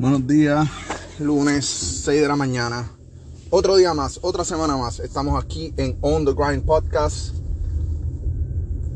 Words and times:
Buenos 0.00 0.26
días, 0.26 0.66
lunes 1.18 1.66
6 1.66 2.22
de 2.22 2.26
la 2.26 2.34
mañana. 2.34 2.90
Otro 3.50 3.76
día 3.76 3.92
más, 3.92 4.18
otra 4.22 4.46
semana 4.46 4.78
más. 4.78 4.98
Estamos 4.98 5.44
aquí 5.44 5.74
en 5.76 5.98
On 6.00 6.24
the 6.24 6.32
Grind 6.32 6.64
Podcast 6.64 7.34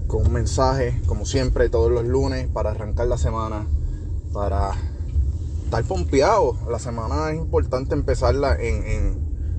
con 0.06 0.27
un 0.27 0.32
mensaje, 0.32 1.03
como 1.04 1.27
siempre, 1.27 1.69
todos 1.69 1.93
los 1.93 2.06
lunes 2.06 2.48
para 2.48 2.71
arrancar 2.71 3.06
la 3.06 3.19
semana, 3.19 3.67
para 4.32 4.71
estar 5.65 5.85
pompeado. 5.85 6.56
La 6.71 6.79
semana 6.79 7.33
es 7.33 7.37
importante 7.37 7.93
empezarla 7.93 8.57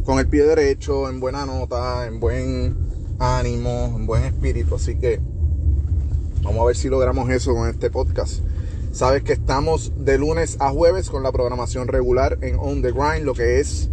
con 0.03 0.17
el 0.17 0.27
pie 0.27 0.45
derecho, 0.45 1.11
en 1.11 1.19
buena 1.19 1.45
nota, 1.45 2.07
en 2.07 2.19
buen 2.19 2.75
ánimo, 3.19 3.93
en 3.95 4.07
buen 4.07 4.23
espíritu. 4.23 4.73
Así 4.73 4.95
que 4.95 5.21
vamos 6.41 6.63
a 6.63 6.65
ver 6.65 6.75
si 6.75 6.89
logramos 6.89 7.29
eso 7.29 7.53
con 7.53 7.69
este 7.69 7.91
podcast. 7.91 8.39
Sabes 8.95 9.23
que 9.23 9.33
estamos 9.33 9.91
de 9.97 10.17
lunes 10.17 10.55
a 10.61 10.69
jueves 10.71 11.09
con 11.09 11.21
la 11.21 11.33
programación 11.33 11.89
regular 11.89 12.37
en 12.39 12.55
On 12.57 12.81
The 12.81 12.93
Grind, 12.93 13.25
lo 13.25 13.33
que 13.33 13.59
es 13.59 13.89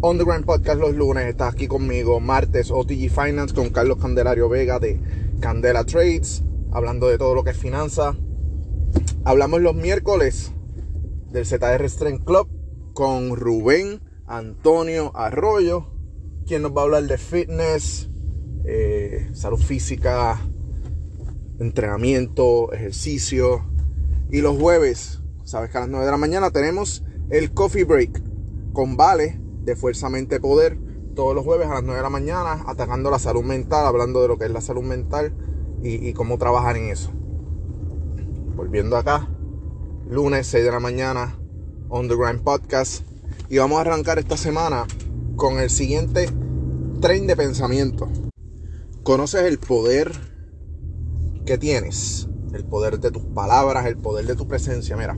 On 0.00 0.18
The 0.18 0.24
Grind 0.24 0.44
Podcast 0.44 0.80
los 0.80 0.96
lunes. 0.96 1.26
Estás 1.26 1.54
aquí 1.54 1.68
conmigo. 1.68 2.18
Martes 2.18 2.72
OTG 2.72 3.08
Finance 3.08 3.54
con 3.54 3.70
Carlos 3.70 3.98
Candelario 3.98 4.48
Vega 4.48 4.80
de 4.80 4.98
Candela 5.38 5.84
Trades, 5.84 6.42
hablando 6.72 7.06
de 7.06 7.18
todo 7.18 7.36
lo 7.36 7.44
que 7.44 7.50
es 7.50 7.56
finanza. 7.56 8.16
Hablamos 9.22 9.60
los 9.60 9.76
miércoles 9.76 10.50
del 11.30 11.46
ZR 11.46 11.88
Strength 11.88 12.24
Club 12.24 12.48
con 12.94 13.36
Rubén 13.36 14.00
Antonio 14.26 15.12
Arroyo, 15.14 15.86
quien 16.48 16.62
nos 16.62 16.72
va 16.72 16.80
a 16.80 16.84
hablar 16.86 17.04
de 17.04 17.16
fitness, 17.16 18.10
eh, 18.64 19.30
salud 19.34 19.60
física, 19.60 20.40
entrenamiento, 21.60 22.72
ejercicio 22.72 23.70
y 24.32 24.40
los 24.40 24.58
jueves, 24.58 25.20
sabes 25.44 25.70
que 25.70 25.76
a 25.76 25.82
las 25.82 25.90
9 25.90 26.06
de 26.06 26.10
la 26.10 26.16
mañana 26.16 26.50
tenemos 26.50 27.04
el 27.28 27.52
Coffee 27.52 27.84
Break 27.84 28.22
con 28.72 28.96
Vale 28.96 29.38
de 29.62 29.76
Fuerza 29.76 30.08
Mente 30.08 30.40
Poder. 30.40 30.78
Todos 31.14 31.34
los 31.34 31.44
jueves 31.44 31.68
a 31.68 31.74
las 31.74 31.82
9 31.82 31.98
de 31.98 32.02
la 32.02 32.08
mañana, 32.08 32.64
atacando 32.66 33.10
la 33.10 33.18
salud 33.18 33.44
mental, 33.44 33.84
hablando 33.84 34.22
de 34.22 34.28
lo 34.28 34.38
que 34.38 34.46
es 34.46 34.50
la 34.50 34.62
salud 34.62 34.84
mental 34.84 35.34
y, 35.82 36.14
cómo 36.14 36.38
trabajar 36.38 36.78
en 36.78 36.88
eso. 36.88 37.10
Volviendo 38.56 38.96
acá, 38.96 39.28
lunes 40.08 40.46
6 40.46 40.64
de 40.64 40.70
la 40.70 40.80
mañana, 40.80 41.38
On 41.90 42.08
The 42.08 42.16
Grind 42.16 42.40
Podcast. 42.42 43.04
Y 43.50 43.58
vamos 43.58 43.76
a 43.76 43.80
arrancar 43.82 44.18
esta 44.18 44.38
semana 44.38 44.86
con 45.36 45.58
el 45.58 45.68
siguiente 45.68 46.30
tren 47.02 47.26
de 47.26 47.36
pensamiento. 47.36 48.08
¿Conoces 49.02 49.42
el 49.42 49.58
poder 49.58 50.10
que 51.44 51.58
tienes? 51.58 52.28
El 52.54 52.64
poder 52.64 52.98
de 53.00 53.10
tus 53.10 53.22
palabras, 53.22 53.86
el 53.86 53.96
poder 53.96 54.26
de 54.26 54.34
tu 54.34 54.46
presencia. 54.46 54.96
Mira, 54.96 55.16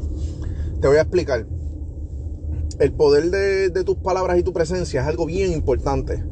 te 0.81 0.89
voy 0.89 0.97
a 0.99 1.03
explicar. 1.03 1.47
El 2.79 2.93
poder 2.93 3.31
de, 3.31 3.85
tus 3.85 3.97
palabras 3.97 4.39
y 4.39 4.43
tu 4.43 4.53
presencia 4.53 5.03
es 5.03 5.07
algo 5.07 5.27
bien 5.27 5.53
importante. 5.53 6.25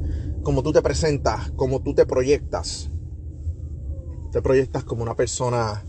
Como 0.42 0.62
tú 0.62 0.72
te 0.72 0.82
presentas, 0.82 1.50
como 1.52 1.80
tú 1.80 1.94
te 1.94 2.04
proyectas. 2.04 2.90
Te 4.32 4.42
proyectas 4.42 4.84
como 4.84 5.02
una 5.02 5.14
persona 5.14 5.84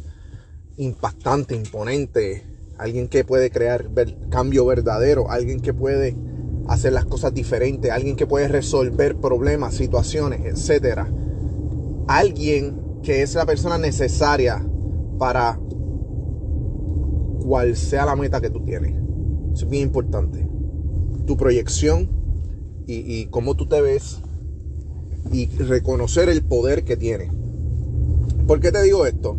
impactante, 0.77 1.55
imponente, 1.55 2.45
alguien 2.77 3.07
que 3.07 3.23
puede 3.23 3.49
crear 3.49 3.89
cambio 4.29 4.65
verdadero, 4.65 5.31
alguien 5.31 5.59
que 5.59 5.73
puede 5.73 6.15
hacer 6.67 6.93
las 6.93 7.05
cosas 7.05 7.33
diferentes, 7.33 7.91
alguien 7.91 8.15
que 8.15 8.27
puede 8.27 8.47
resolver 8.47 9.15
problemas, 9.15 9.75
situaciones, 9.75 10.69
etc. 10.69 11.07
Alguien 12.07 13.01
que 13.01 13.21
es 13.21 13.35
la 13.35 13.45
persona 13.45 13.77
necesaria 13.77 14.65
para 15.23 15.57
cual 17.45 17.77
sea 17.77 18.05
la 18.05 18.13
meta 18.17 18.41
que 18.41 18.49
tú 18.49 18.59
tienes. 18.59 18.93
Es 19.53 19.69
bien 19.69 19.83
importante. 19.83 20.45
Tu 21.25 21.37
proyección 21.37 22.09
y, 22.87 23.27
cómo 23.27 23.55
tú 23.55 23.65
te 23.65 23.79
ves 23.79 24.19
y 25.31 25.45
reconocer 25.45 26.27
el 26.27 26.43
poder 26.43 26.83
que 26.83 26.97
tienes. 26.97 27.31
¿Por 28.45 28.59
qué 28.59 28.73
te 28.73 28.83
digo 28.83 29.05
esto? 29.05 29.37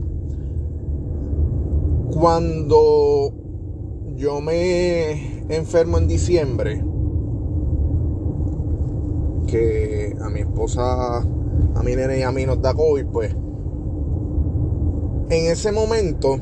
Cuando 2.14 3.34
yo 4.16 4.40
me 4.40 5.54
enfermo 5.54 5.98
en 5.98 6.08
diciembre, 6.08 6.82
que 9.48 10.16
a 10.18 10.30
mi 10.30 10.40
esposa, 10.40 11.18
a 11.18 11.82
mi 11.84 11.94
nene 11.94 12.20
y 12.20 12.22
a 12.22 12.32
mí 12.32 12.46
nos 12.46 12.62
da 12.62 12.72
COVID, 12.72 13.04
pues 13.04 13.36
en 15.30 15.50
ese 15.50 15.72
momento, 15.72 16.38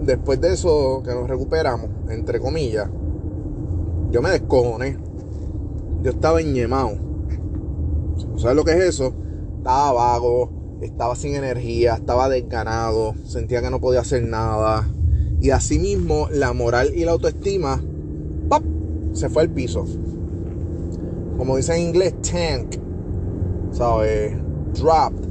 después 0.00 0.40
de 0.40 0.52
eso 0.52 1.02
que 1.04 1.14
nos 1.14 1.28
recuperamos, 1.28 1.88
entre 2.08 2.40
comillas, 2.40 2.88
yo 4.10 4.22
me 4.22 4.30
descojoné. 4.30 4.96
Yo 6.02 6.10
estaba 6.10 6.40
enñemado. 6.40 6.92
¿Sabes 8.36 8.56
lo 8.56 8.64
que 8.64 8.72
es 8.72 8.80
eso? 8.80 9.12
Estaba 9.58 9.92
vago, 9.92 10.50
estaba 10.80 11.14
sin 11.14 11.34
energía, 11.34 11.94
estaba 11.94 12.28
desganado, 12.28 13.14
sentía 13.24 13.62
que 13.62 13.70
no 13.70 13.80
podía 13.80 14.00
hacer 14.00 14.24
nada. 14.24 14.88
Y 15.40 15.50
asimismo, 15.50 16.28
la 16.30 16.52
moral 16.52 16.92
y 16.94 17.04
la 17.04 17.12
autoestima 17.12 17.80
se 19.12 19.28
fue 19.28 19.42
al 19.42 19.50
piso. 19.50 19.84
Como 21.36 21.56
dice 21.56 21.74
en 21.74 21.88
inglés, 21.88 22.14
tank. 22.22 22.76
¿Sabes? 23.72 24.36
Dropped 24.74 25.29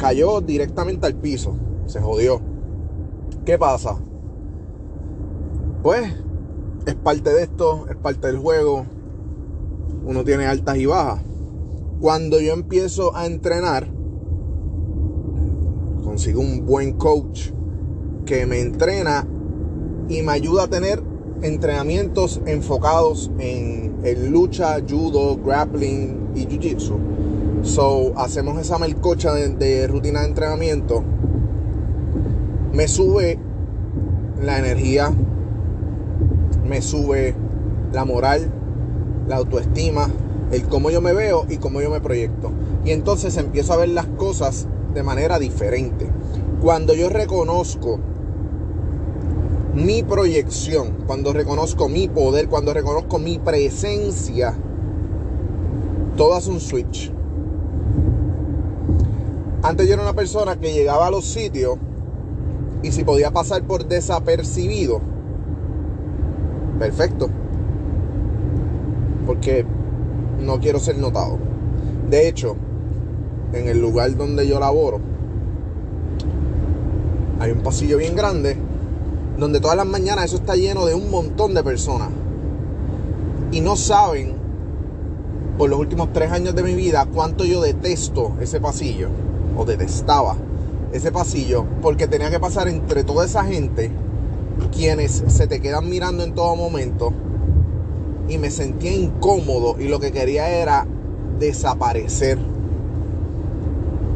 cayó 0.00 0.40
directamente 0.40 1.06
al 1.06 1.14
piso. 1.14 1.54
Se 1.86 2.00
jodió. 2.00 2.40
¿Qué 3.44 3.58
pasa? 3.58 3.98
Pues 5.82 6.10
es 6.86 6.94
parte 6.94 7.30
de 7.30 7.42
esto, 7.42 7.86
es 7.88 7.96
parte 7.96 8.28
del 8.28 8.38
juego. 8.38 8.86
Uno 10.04 10.24
tiene 10.24 10.46
altas 10.46 10.78
y 10.78 10.86
bajas. 10.86 11.20
Cuando 12.00 12.40
yo 12.40 12.54
empiezo 12.54 13.14
a 13.14 13.26
entrenar, 13.26 13.86
consigo 16.02 16.40
un 16.40 16.64
buen 16.64 16.94
coach 16.94 17.50
que 18.24 18.46
me 18.46 18.60
entrena 18.60 19.26
y 20.08 20.22
me 20.22 20.32
ayuda 20.32 20.64
a 20.64 20.68
tener 20.68 21.02
entrenamientos 21.42 22.40
enfocados 22.46 23.30
en, 23.38 24.32
lucha, 24.32 24.78
judo, 24.88 25.36
grappling 25.36 26.30
y 26.34 26.46
jiu-jitsu 26.46 27.19
So, 27.62 28.14
hacemos 28.16 28.58
esa 28.58 28.78
melcocha 28.78 29.34
de, 29.34 29.86
rutina 29.86 30.20
de 30.22 30.28
entrenamiento. 30.28 31.04
Me 32.72 32.88
sube 32.88 33.38
la 34.42 34.58
energía, 34.58 35.12
me 36.66 36.80
sube 36.80 37.34
la 37.92 38.06
moral, 38.06 38.50
la 39.28 39.36
autoestima, 39.36 40.08
el 40.52 40.62
cómo 40.68 40.90
yo 40.90 41.02
me 41.02 41.12
veo 41.12 41.44
y 41.50 41.58
cómo 41.58 41.82
yo 41.82 41.90
me 41.90 42.00
proyecto. 42.00 42.50
Y 42.82 42.92
entonces 42.92 43.36
empiezo 43.36 43.74
a 43.74 43.76
ver 43.76 43.90
las 43.90 44.06
cosas 44.06 44.66
de 44.94 45.02
manera 45.02 45.38
diferente. 45.38 46.08
Cuando 46.62 46.94
yo 46.94 47.10
reconozco 47.10 48.00
mi 49.74 50.02
proyección, 50.02 51.04
cuando 51.06 51.34
reconozco 51.34 51.90
mi 51.90 52.08
poder, 52.08 52.48
cuando 52.48 52.72
reconozco 52.72 53.18
mi 53.18 53.38
presencia, 53.38 54.54
todo 56.16 56.34
hace 56.34 56.50
un 56.50 56.60
switch. 56.60 57.19
Antes 59.70 59.86
yo 59.86 59.94
era 59.94 60.02
una 60.02 60.14
persona 60.14 60.56
que 60.56 60.72
llegaba 60.72 61.06
a 61.06 61.10
los 61.12 61.24
sitios 61.24 61.76
y 62.82 62.90
si 62.90 63.04
podía 63.04 63.30
pasar 63.30 63.62
por 63.62 63.86
desapercibido, 63.86 65.00
perfecto. 66.80 67.30
Porque 69.28 69.64
no 70.40 70.58
quiero 70.58 70.80
ser 70.80 70.98
notado. 70.98 71.38
De 72.10 72.26
hecho, 72.26 72.56
en 73.52 73.68
el 73.68 73.80
lugar 73.80 74.16
donde 74.16 74.48
yo 74.48 74.58
laboro, 74.58 74.98
hay 77.38 77.52
un 77.52 77.60
pasillo 77.60 77.96
bien 77.96 78.16
grande 78.16 78.56
donde 79.38 79.60
todas 79.60 79.76
las 79.76 79.86
mañanas 79.86 80.24
eso 80.24 80.36
está 80.38 80.56
lleno 80.56 80.84
de 80.84 80.96
un 80.96 81.12
montón 81.12 81.54
de 81.54 81.62
personas. 81.62 82.08
Y 83.52 83.60
no 83.60 83.76
saben, 83.76 84.34
por 85.56 85.70
los 85.70 85.78
últimos 85.78 86.12
tres 86.12 86.32
años 86.32 86.56
de 86.56 86.64
mi 86.64 86.74
vida, 86.74 87.06
cuánto 87.14 87.44
yo 87.44 87.62
detesto 87.62 88.32
ese 88.40 88.60
pasillo 88.60 89.10
detestaba 89.64 90.36
ese 90.92 91.12
pasillo 91.12 91.64
porque 91.82 92.06
tenía 92.06 92.30
que 92.30 92.40
pasar 92.40 92.68
entre 92.68 93.04
toda 93.04 93.24
esa 93.24 93.44
gente 93.44 93.90
quienes 94.72 95.24
se 95.26 95.46
te 95.46 95.60
quedan 95.60 95.88
mirando 95.88 96.22
en 96.22 96.34
todo 96.34 96.56
momento 96.56 97.12
y 98.28 98.38
me 98.38 98.50
sentía 98.50 98.92
incómodo 98.92 99.76
y 99.78 99.88
lo 99.88 100.00
que 100.00 100.12
quería 100.12 100.48
era 100.48 100.86
desaparecer 101.38 102.38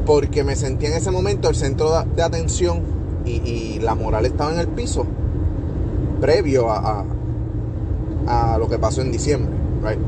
porque 0.06 0.44
me 0.44 0.55
sentía 0.55 0.91
en 0.91 0.96
ese 0.96 1.11
momento 1.11 1.49
el 1.49 1.56
centro 1.56 1.90
de 2.05 2.23
atención 2.23 2.82
y, 3.25 3.79
la 3.81 3.94
moral 3.94 4.26
estaba 4.26 4.52
en 4.52 4.58
el 4.58 4.69
piso 4.69 5.06
previo 6.20 6.70
a, 6.70 7.05
a, 8.26 8.55
a 8.55 8.58
lo 8.58 8.69
que 8.69 8.79
pasó 8.79 9.00
en 9.00 9.12
diciembre 9.12 9.55
right? 9.82 9.99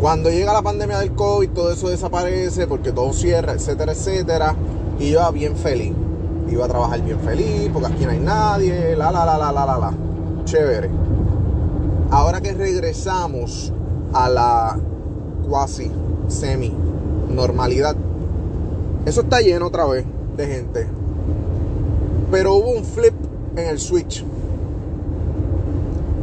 Cuando 0.00 0.30
llega 0.30 0.52
la 0.52 0.62
pandemia 0.62 0.98
del 0.98 1.12
COVID, 1.12 1.50
todo 1.50 1.72
eso 1.72 1.88
desaparece 1.88 2.66
porque 2.66 2.92
todo 2.92 3.12
cierra, 3.12 3.52
etcétera, 3.52 3.92
etcétera. 3.92 4.54
Y 4.98 5.06
iba 5.06 5.30
bien 5.30 5.56
feliz. 5.56 5.92
Iba 6.48 6.66
a 6.66 6.68
trabajar 6.68 7.00
bien 7.02 7.18
feliz 7.20 7.70
porque 7.72 7.92
aquí 7.92 8.04
no 8.04 8.10
hay 8.10 8.18
nadie, 8.18 8.96
la, 8.96 9.10
la, 9.10 9.24
la, 9.24 9.38
la, 9.38 9.52
la, 9.52 9.66
la, 9.66 9.78
la. 9.78 9.94
chévere. 10.44 10.90
Ahora 12.10 12.40
que 12.40 12.52
regresamos 12.52 13.72
a 14.12 14.28
la 14.28 14.78
cuasi 15.48 15.90
semi 16.28 16.72
normalidad, 17.30 17.96
eso 19.06 19.22
está 19.22 19.40
lleno 19.40 19.66
otra 19.66 19.86
vez 19.86 20.04
de 20.36 20.46
gente. 20.46 20.86
Pero 22.30 22.54
hubo 22.54 22.70
un 22.70 22.84
flip 22.84 23.14
en 23.56 23.68
el 23.68 23.78
switch. 23.78 24.24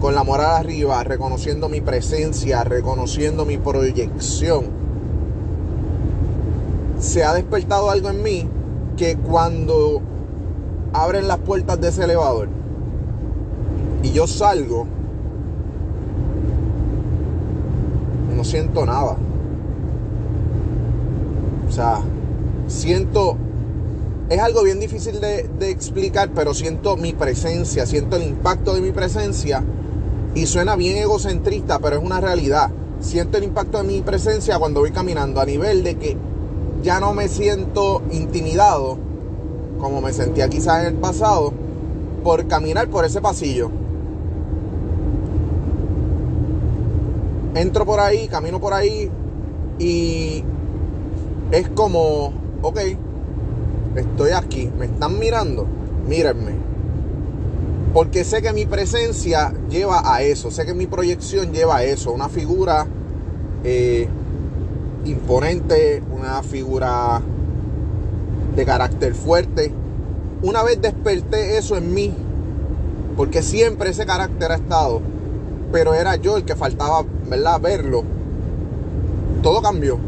Con 0.02 0.16
la 0.16 0.24
moral 0.24 0.56
arriba, 0.56 1.04
reconociendo 1.04 1.70
mi 1.70 1.80
presencia, 1.80 2.64
reconociendo 2.64 3.46
mi 3.46 3.58
proyección. 3.58 4.66
Se 7.00 7.24
ha 7.24 7.36
despertado 7.36 7.92
algo 7.92 8.10
en 8.10 8.24
mí 8.24 8.50
que 8.98 9.16
cuando 9.16 10.02
abren 10.92 11.28
las 11.28 11.38
puertas 11.38 11.80
de 11.80 11.90
ese 11.90 12.04
elevador 12.06 12.50
y 14.02 14.12
yo 14.12 14.26
salgo, 14.26 14.88
no 18.36 18.44
siento 18.44 18.88
nada. 18.88 19.18
O 21.70 21.72
sea, 21.72 22.02
siento 22.68 23.38
es 24.32 24.40
algo 24.40 24.64
bien 24.64 24.80
difícil 24.80 25.20
de, 25.20 25.70
explicar, 25.70 26.30
pero 26.34 26.54
siento 26.54 26.96
mi 26.96 27.12
presencia, 27.12 27.86
siento 27.86 28.16
el 28.16 28.24
impacto 28.24 28.74
de 28.74 28.80
mi 28.80 28.92
presencia 28.92 29.62
y 30.36 30.46
suena 30.46 30.76
bien 30.76 30.98
egocentrista, 30.98 31.80
pero 31.80 31.98
es 31.98 32.04
una 32.04 32.22
realidad. 32.22 32.70
Siento 33.00 33.38
el 33.38 33.46
impacto 33.46 33.80
de 33.80 33.84
mi 33.84 34.02
presencia 34.02 34.60
cuando 34.60 34.82
voy 34.82 34.92
caminando 34.92 35.42
a 35.42 35.46
nivel 35.46 35.84
de 35.84 35.96
que 35.96 36.18
ya 36.84 37.00
no 37.00 37.14
me 37.14 37.28
siento 37.28 38.02
intimidado 38.12 38.98
como 39.80 40.02
me 40.02 40.14
sentía 40.14 40.48
quizás 40.48 40.82
en 40.82 40.94
el 40.94 40.94
pasado 40.96 41.54
por 42.24 42.48
caminar 42.48 42.88
por 42.90 43.06
ese 43.06 43.22
pasillo. 43.22 43.72
Entro 47.56 47.86
por 47.86 48.00
ahí, 48.00 48.28
camino 48.28 48.60
por 48.60 48.74
ahí 48.74 49.10
y 49.80 50.44
es 51.52 51.68
como, 51.70 52.32
ok, 52.62 52.80
Estoy 53.96 54.32
aquí, 54.32 54.70
me 54.80 54.86
están 54.86 55.20
mirando, 55.20 55.68
mírenme. 56.08 56.71
Porque 57.94 58.24
sé 58.24 58.42
que 58.42 58.54
mi 58.54 58.66
presencia 58.66 59.54
lleva 59.70 60.02
a 60.16 60.22
eso, 60.22 60.50
sé 60.50 60.66
que 60.66 60.74
mi 60.74 60.88
proyección 60.88 61.52
lleva 61.52 61.78
a 61.78 61.84
eso, 61.84 62.12
una 62.14 62.30
figura 62.30 62.88
eh, 63.66 64.08
imponente, 65.04 66.02
una 66.10 66.42
figura 66.42 67.22
de 68.56 68.66
carácter 68.66 69.14
fuerte. 69.14 69.74
Una 70.42 70.64
vez 70.64 70.82
desperté 70.82 71.58
eso 71.58 71.76
en 71.76 71.94
mí, 71.94 72.14
porque 73.18 73.44
siempre 73.44 73.90
ese 73.90 74.06
carácter 74.06 74.52
ha 74.52 74.56
estado, 74.56 75.02
pero 75.72 75.94
era 75.94 76.16
yo 76.16 76.38
el 76.38 76.46
que 76.46 76.56
faltaba, 76.56 77.04
¿verdad? 77.30 77.60
Verlo. 77.60 78.04
Todo 79.44 79.62
cambió. 79.62 80.00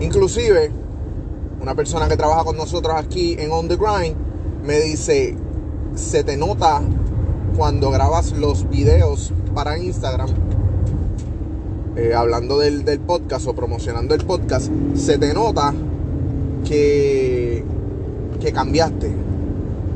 Inclusive 0.00 0.72
una 1.60 1.74
persona 1.74 2.08
que 2.08 2.16
trabaja 2.16 2.44
con 2.44 2.56
nosotros 2.56 2.94
aquí 2.96 3.36
en 3.38 3.52
On 3.52 3.68
The 3.68 3.76
Grind 3.76 4.16
me 4.64 4.80
dice, 4.80 5.36
se 5.94 6.24
te 6.24 6.36
nota 6.36 6.80
cuando 7.56 7.90
grabas 7.90 8.32
los 8.32 8.68
videos 8.68 9.32
para 9.54 9.78
Instagram, 9.78 10.28
eh, 11.96 12.12
hablando 12.14 12.58
del, 12.58 12.84
del, 12.84 12.98
podcast 12.98 13.46
o 13.46 13.54
promocionando 13.54 14.14
el 14.14 14.24
podcast, 14.24 14.70
se 14.94 15.18
te 15.18 15.32
nota 15.32 15.72
que, 16.64 17.64
que 18.40 18.52
cambiaste. 18.52 19.12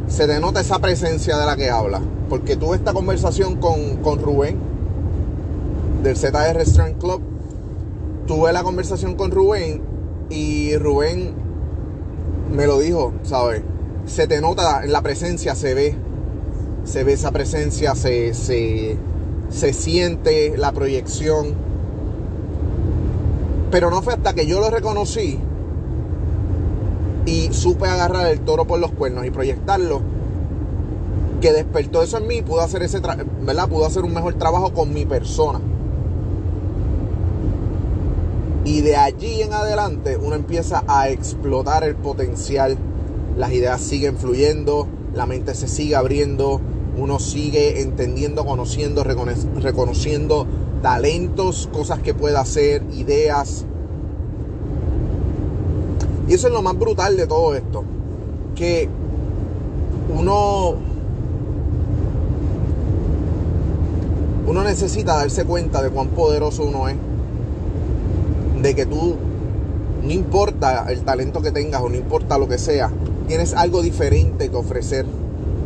Se 0.06 0.26
te 0.26 0.38
nota 0.40 0.60
esa 0.60 0.78
presencia 0.78 1.36
de 1.36 1.46
la 1.46 1.56
que 1.56 1.70
habla. 1.70 2.00
Porque 2.28 2.56
tuve 2.56 2.76
esta 2.76 2.92
conversación 2.92 3.56
con, 3.56 3.96
con 3.96 4.22
Rubén 4.22 4.56
del 6.02 6.16
ZR 6.16 6.64
Strength 6.64 7.00
Club. 7.00 7.20
Tuve 8.26 8.52
la 8.52 8.62
conversación 8.62 9.14
con 9.14 9.30
Rubén 9.30 9.82
y 10.30 10.76
Rubén 10.76 11.32
me 12.54 12.66
lo 12.66 12.78
dijo, 12.78 13.12
¿sabes? 13.22 13.62
Se 14.08 14.26
te 14.26 14.40
nota 14.40 14.82
en 14.84 14.92
la 14.92 15.02
presencia, 15.02 15.54
se 15.54 15.74
ve. 15.74 15.94
Se 16.84 17.04
ve 17.04 17.12
esa 17.12 17.30
presencia, 17.30 17.94
se, 17.94 18.34
se, 18.34 18.96
se 19.50 19.72
siente 19.72 20.56
la 20.56 20.72
proyección. 20.72 21.54
Pero 23.70 23.90
no 23.90 24.02
fue 24.02 24.14
hasta 24.14 24.32
que 24.32 24.46
yo 24.46 24.60
lo 24.60 24.70
reconocí 24.70 25.38
y 27.26 27.52
supe 27.52 27.86
agarrar 27.86 28.28
el 28.28 28.40
toro 28.40 28.64
por 28.64 28.80
los 28.80 28.90
cuernos 28.92 29.26
y 29.26 29.30
proyectarlo 29.30 30.00
que 31.42 31.52
despertó 31.52 32.02
eso 32.02 32.16
en 32.16 32.26
mí 32.26 32.40
pudo 32.40 32.62
hacer 32.62 32.82
ese 32.82 33.00
¿verdad? 33.00 33.68
pudo 33.68 33.84
hacer 33.84 34.02
un 34.02 34.14
mejor 34.14 34.34
trabajo 34.34 34.72
con 34.72 34.92
mi 34.94 35.04
persona 35.04 35.60
y 38.68 38.82
de 38.82 38.96
allí 38.96 39.42
en 39.42 39.52
adelante 39.52 40.16
uno 40.16 40.36
empieza 40.36 40.84
a 40.86 41.08
explotar 41.08 41.84
el 41.84 41.96
potencial. 41.96 42.76
Las 43.38 43.52
ideas 43.52 43.80
siguen 43.80 44.16
fluyendo, 44.16 44.88
la 45.14 45.24
mente 45.24 45.54
se 45.54 45.68
sigue 45.68 45.94
abriendo, 45.94 46.60
uno 46.98 47.20
sigue 47.20 47.80
entendiendo, 47.80 48.44
conociendo, 48.44 49.04
reconociendo 49.04 50.44
talentos, 50.82 51.68
cosas 51.72 52.00
que 52.00 52.14
puede 52.14 52.36
hacer, 52.36 52.82
ideas. 52.92 53.64
Y 56.26 56.34
eso 56.34 56.48
es 56.48 56.52
lo 56.52 56.62
más 56.62 56.76
brutal 56.76 57.16
de 57.16 57.28
todo 57.28 57.54
esto. 57.54 57.84
Que 58.56 58.88
uno 60.12 60.74
uno 64.48 64.64
necesita 64.64 65.16
darse 65.16 65.44
cuenta 65.44 65.80
de 65.80 65.90
cuán 65.90 66.08
poderoso 66.08 66.64
uno 66.64 66.88
es 66.88 66.96
de 68.62 68.74
que 68.74 68.84
tú, 68.84 69.14
no 70.02 70.10
importa 70.10 70.86
el 70.88 71.02
talento 71.02 71.40
que 71.40 71.52
tengas 71.52 71.82
o 71.82 71.88
no 71.88 71.94
importa 71.94 72.36
lo 72.36 72.48
que 72.48 72.58
sea, 72.58 72.90
tienes 73.28 73.54
algo 73.54 73.82
diferente 73.82 74.48
que 74.48 74.56
ofrecer 74.56 75.06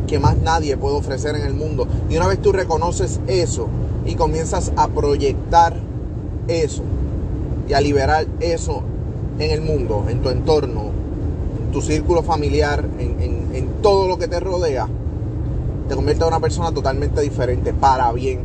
que 0.07 0.19
más 0.19 0.37
nadie 0.37 0.77
puede 0.77 0.95
ofrecer 0.95 1.35
en 1.35 1.43
el 1.43 1.53
mundo. 1.53 1.87
Y 2.09 2.17
una 2.17 2.27
vez 2.27 2.39
tú 2.39 2.51
reconoces 2.51 3.19
eso 3.25 3.67
y 4.05 4.15
comienzas 4.15 4.71
a 4.75 4.89
proyectar 4.89 5.75
eso 6.47 6.83
y 7.67 7.73
a 7.73 7.81
liberar 7.81 8.27
eso 8.39 8.83
en 9.39 9.49
el 9.49 9.61
mundo, 9.61 10.05
en 10.09 10.21
tu 10.21 10.29
entorno, 10.29 10.91
en 11.59 11.71
tu 11.71 11.81
círculo 11.81 12.21
familiar, 12.21 12.85
en, 12.99 13.23
todo 13.81 14.07
lo 14.07 14.17
que 14.17 14.29
te 14.29 14.39
rodea, 14.39 14.87
te 15.89 15.95
convierte 15.95 16.23
en 16.23 16.29
una 16.29 16.39
persona 16.39 16.71
totalmente 16.71 17.19
diferente, 17.19 17.73
para 17.73 18.09
bien, 18.13 18.39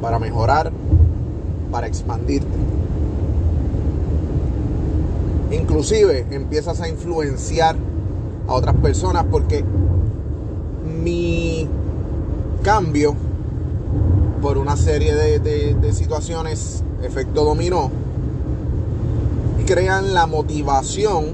para 0.00 0.20
mejorar 0.20 0.70
para 1.70 1.86
expandirte. 1.86 2.48
Inclusive 5.50 6.26
empiezas 6.30 6.80
a 6.80 6.88
influenciar 6.88 7.76
a 8.48 8.52
otras 8.52 8.76
personas 8.76 9.24
porque 9.30 9.64
mi 11.02 11.68
cambio 12.62 13.14
por 14.42 14.58
una 14.58 14.76
serie 14.76 15.14
de, 15.14 15.92
situaciones, 15.92 16.82
efecto 17.02 17.44
dominó, 17.44 17.90
crean 19.66 20.14
la 20.14 20.26
motivación 20.26 21.26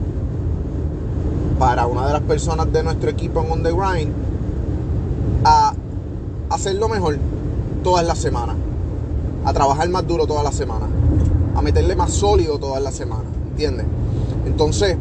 para 1.59 1.87
una 1.87 2.07
de 2.07 2.13
las 2.13 2.23
personas 2.23 2.73
de 2.73 2.83
nuestro 2.83 3.11
equipo 3.11 3.43
en 3.43 3.53
On 3.53 3.63
The 3.63 3.73
Grind 3.73 4.13
a 5.45 5.75
hacerlo 6.51 6.89
mejor 6.89 7.19
todas 7.83 8.07
las 8.07 8.19
semanas 8.19 8.57
a 9.45 9.53
trabajar 9.53 9.89
más 9.89 10.07
duro 10.07 10.27
toda 10.27 10.43
la 10.43 10.53
semana, 10.53 10.87
a 11.55 11.63
meterle 11.63 11.97
más 11.97 12.13
sólido 12.13 12.59
toda 12.59 12.81
la 12.81 12.93
semana, 12.93 13.25
¿entiendes? 13.53 13.87
Entonces, 14.47 14.97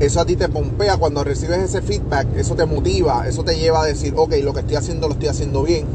eso 0.00 0.20
a 0.20 0.24
ti 0.24 0.36
te 0.36 0.48
pompea 0.48 0.96
cuando 0.96 1.24
recibes 1.24 1.58
ese 1.58 1.82
feedback, 1.82 2.28
eso 2.36 2.54
te 2.54 2.66
motiva, 2.66 3.26
eso 3.26 3.42
te 3.44 3.56
lleva 3.56 3.82
a 3.82 3.86
decir, 3.86 4.14
ok, 4.16 4.34
lo 4.42 4.52
que 4.52 4.60
estoy 4.60 4.76
haciendo 4.76 5.08
lo 5.08 5.14
estoy 5.14 5.28
haciendo 5.28 5.62
bien, 5.62 5.86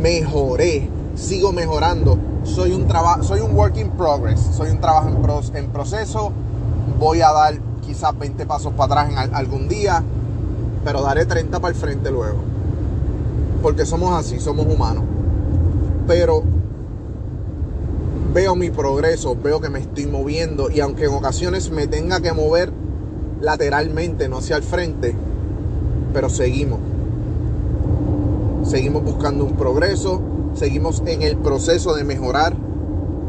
mejoré, 0.00 0.88
sigo 1.14 1.52
mejorando, 1.52 2.18
soy 2.44 2.72
un 2.72 2.86
trabajo, 2.86 3.22
soy 3.22 3.40
un 3.40 3.54
work 3.54 3.76
in 3.76 3.90
progress, 3.90 4.40
soy 4.40 4.70
un 4.70 4.80
trabajo 4.80 5.10
en, 5.54 5.68
proceso, 5.68 6.32
voy 6.98 7.20
a 7.20 7.32
dar 7.32 7.58
quizás 7.84 8.18
20 8.18 8.46
pasos 8.46 8.72
para 8.72 9.02
atrás 9.02 9.26
en 9.26 9.34
algún 9.34 9.68
día, 9.68 10.02
pero 10.84 11.02
daré 11.02 11.26
30 11.26 11.60
para 11.60 11.74
el 11.74 11.80
frente 11.80 12.10
luego. 12.10 12.38
Porque 13.62 13.84
somos 13.84 14.12
así, 14.12 14.38
somos 14.38 14.66
humanos 14.66 15.02
pero 16.06 16.42
veo 18.36 18.54
mi 18.54 18.70
progreso, 18.70 19.34
veo 19.34 19.62
que 19.62 19.70
me 19.70 19.78
estoy 19.78 20.04
moviendo 20.04 20.70
y 20.70 20.80
aunque 20.80 21.04
en 21.04 21.14
ocasiones 21.14 21.70
me 21.70 21.86
tenga 21.86 22.20
que 22.20 22.34
mover 22.34 22.70
lateralmente, 23.40 24.28
no 24.28 24.36
hacia 24.36 24.56
el 24.56 24.62
frente, 24.62 25.14
pero 26.12 26.28
seguimos. 26.28 26.78
Seguimos 28.62 29.04
buscando 29.04 29.42
un 29.42 29.56
progreso, 29.56 30.20
seguimos 30.52 31.02
en 31.06 31.22
el 31.22 31.38
proceso 31.38 31.94
de 31.94 32.04
mejorar 32.04 32.54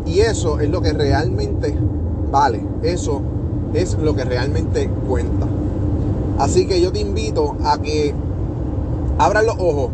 y 0.05 0.19
eso 0.19 0.59
es 0.59 0.69
lo 0.69 0.81
que 0.81 0.91
realmente 0.91 1.73
vale, 2.29 2.61
eso 2.83 3.21
es 3.73 3.97
lo 3.97 4.13
que 4.13 4.25
realmente 4.25 4.89
cuenta. 5.07 5.47
Así 6.37 6.67
que 6.67 6.81
yo 6.81 6.91
te 6.91 6.99
invito 6.99 7.55
a 7.63 7.81
que 7.81 8.13
abras 9.17 9.45
los 9.45 9.55
ojos. 9.57 9.89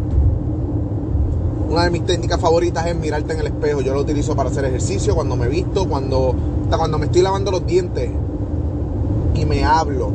Una 1.73 1.85
de 1.85 1.89
mis 1.89 2.05
técnicas 2.05 2.39
favoritas 2.39 2.85
es 2.85 2.95
mirarte 2.95 3.33
en 3.33 3.39
el 3.39 3.47
espejo. 3.47 3.81
Yo 3.81 3.95
lo 3.95 4.01
utilizo 4.01 4.35
para 4.35 4.51
hacer 4.51 4.63
ejercicio, 4.65 5.15
cuando 5.15 5.35
me 5.35 5.47
visto, 5.47 5.89
cuando, 5.89 6.35
hasta 6.65 6.77
cuando 6.77 6.99
me 6.99 7.07
estoy 7.07 7.23
lavando 7.23 7.49
los 7.49 7.65
dientes 7.65 8.11
y 9.33 9.45
me 9.45 9.63
hablo. 9.63 10.11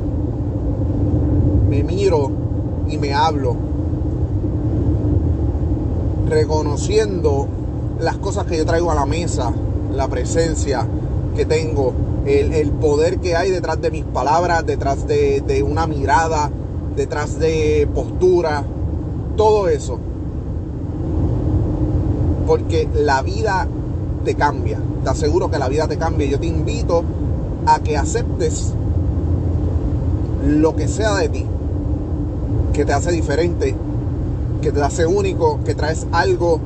Me 1.69 1.83
miro 1.83 2.31
y 2.89 2.97
me 2.97 3.13
hablo. 3.13 3.57
Reconociendo 6.29 7.49
las 7.99 8.19
cosas 8.19 8.47
que 8.47 8.57
yo 8.57 8.65
traigo 8.65 8.93
a 8.93 8.95
la 8.95 9.05
mesa, 9.05 9.53
la 9.93 10.07
presencia 10.07 10.87
que 11.35 11.45
tengo, 11.45 11.93
el, 12.25 12.71
poder 12.71 13.19
que 13.19 13.35
hay 13.35 13.51
detrás 13.51 13.81
de 13.81 13.91
mis 13.91 14.05
palabras, 14.05 14.65
detrás 14.65 15.09
de, 15.09 15.65
una 15.69 15.89
mirada, 15.89 16.53
detrás 16.95 17.41
de 17.41 17.89
postura, 17.93 18.63
todo 19.37 19.67
eso. 19.69 19.99
Porque 22.49 22.89
la 22.95 23.21
vida 23.21 23.69
te 24.25 24.35
cambia, 24.35 24.81
te 25.05 25.11
aseguro 25.11 25.51
que 25.51 25.59
la 25.59 25.69
vida 25.69 25.87
te 25.87 25.99
cambia. 25.99 26.27
Yo 26.27 26.41
te 26.41 26.47
invito 26.47 27.05
a 27.67 27.81
que 27.81 27.99
aceptes 27.99 28.73
lo 30.47 30.75
que 30.75 30.89
sea 30.89 31.15
de 31.17 31.29
ti, 31.29 31.45
que 32.73 32.87
te 32.87 32.95
hace 32.95 33.13
diferente, 33.13 33.77
que 34.63 34.73
te 34.73 34.81
hace 34.81 35.05
único, 35.05 35.61
que 35.63 35.75
traes 35.75 36.07
algo 36.11 36.59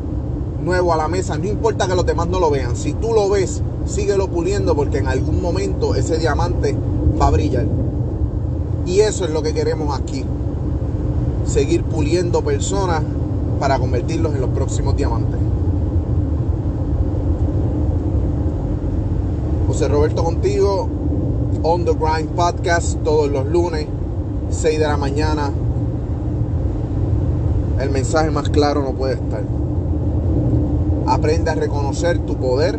nuevo 0.62 0.92
a 0.92 0.96
la 0.96 1.08
mesa. 1.08 1.36
No 1.36 1.46
importa 1.46 1.88
que 1.88 1.96
los 1.96 2.06
demás 2.06 2.28
no 2.28 2.38
lo 2.38 2.48
vean. 2.48 2.76
Si 2.76 2.92
tú 2.92 3.12
lo 3.12 3.28
ves, 3.28 3.60
síguelo 3.84 4.28
puliendo 4.28 4.76
porque 4.76 4.98
en 4.98 5.08
algún 5.08 5.42
momento 5.42 5.96
ese 5.96 6.16
diamante 6.16 6.76
va 7.20 7.26
a 7.26 7.30
brillar. 7.32 7.66
Y 8.86 9.00
eso 9.00 9.24
es 9.24 9.32
lo 9.32 9.42
que 9.42 9.52
queremos 9.52 9.98
aquí. 9.98 10.24
Seguir 11.44 11.82
puliendo 11.82 12.42
personas 12.42 13.02
para 13.58 13.80
convertirlos 13.80 14.32
en 14.32 14.42
los 14.42 14.50
próximos 14.50 14.96
diamantes. 14.96 15.40
José 19.72 19.88
Roberto 19.88 20.22
contigo, 20.22 20.86
On 21.62 21.82
the 21.86 21.94
Grind 21.94 22.28
Podcast, 22.32 23.02
todos 23.04 23.30
los 23.30 23.46
lunes, 23.46 23.86
6 24.50 24.78
de 24.78 24.84
la 24.86 24.98
mañana. 24.98 25.50
El 27.80 27.88
mensaje 27.88 28.30
más 28.30 28.50
claro 28.50 28.82
no 28.82 28.92
puede 28.92 29.14
estar. 29.14 29.42
Aprende 31.06 31.52
a 31.52 31.54
reconocer 31.54 32.18
tu 32.18 32.36
poder 32.36 32.78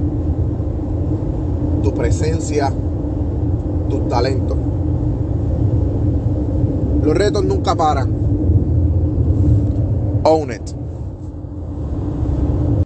tu 1.82 1.96
presencia, 1.96 2.72
tus 3.90 4.08
talentos. 4.08 4.58
Los 7.04 7.18
retos 7.18 7.44
nunca 7.44 7.74
paran. 7.74 8.14
Own 10.26 10.52
it. 10.52 10.83